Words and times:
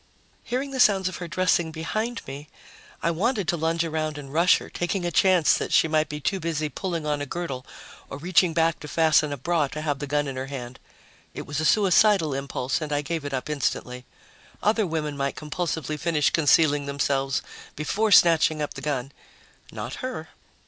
Hearing 0.43 0.71
the 0.71 0.79
sounds 0.79 1.07
of 1.07 1.17
her 1.17 1.27
dressing 1.27 1.71
behind 1.71 2.23
me, 2.25 2.49
I 3.03 3.11
wanted 3.11 3.47
to 3.49 3.55
lunge 3.55 3.85
around 3.85 4.17
and 4.17 4.33
rush 4.33 4.57
her, 4.57 4.67
taking 4.67 5.05
a 5.05 5.11
chance 5.11 5.53
that 5.53 5.71
she 5.71 5.87
might 5.87 6.09
be 6.09 6.19
too 6.19 6.39
busy 6.39 6.69
pulling 6.69 7.05
on 7.05 7.21
a 7.21 7.27
girdle 7.27 7.67
or 8.09 8.17
reaching 8.17 8.51
back 8.51 8.79
to 8.79 8.87
fasten 8.87 9.31
a 9.31 9.37
bra 9.37 9.67
to 9.67 9.81
have 9.81 9.99
the 9.99 10.07
gun 10.07 10.27
in 10.27 10.37
her 10.37 10.47
hand. 10.47 10.79
It 11.35 11.45
was 11.45 11.59
a 11.59 11.65
suicidal 11.65 12.33
impulse 12.33 12.81
and 12.81 12.91
I 12.91 13.03
gave 13.03 13.25
it 13.25 13.31
up 13.31 13.47
instantly. 13.47 14.07
Other 14.63 14.87
women 14.87 15.15
might 15.15 15.35
compulsively 15.35 15.97
finish 15.99 16.31
concealing 16.31 16.87
themselves 16.87 17.43
before 17.75 18.11
snatching 18.11 18.59
up 18.59 18.73
the 18.73 18.81
gun. 18.81 19.11
Not 19.71 19.93
her. 20.01 20.29